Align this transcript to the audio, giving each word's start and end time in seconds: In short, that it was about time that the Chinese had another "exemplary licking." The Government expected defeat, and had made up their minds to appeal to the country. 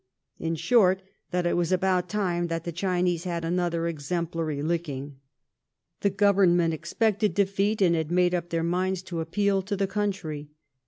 In 0.39 0.55
short, 0.55 1.03
that 1.29 1.45
it 1.45 1.55
was 1.55 1.71
about 1.71 2.09
time 2.09 2.47
that 2.47 2.63
the 2.63 2.71
Chinese 2.71 3.25
had 3.25 3.45
another 3.45 3.85
"exemplary 3.85 4.63
licking." 4.63 5.19
The 5.99 6.09
Government 6.09 6.73
expected 6.73 7.35
defeat, 7.35 7.83
and 7.83 7.93
had 7.93 8.09
made 8.09 8.33
up 8.33 8.49
their 8.49 8.63
minds 8.63 9.03
to 9.03 9.19
appeal 9.19 9.61
to 9.61 9.75
the 9.77 9.85
country. 9.85 10.49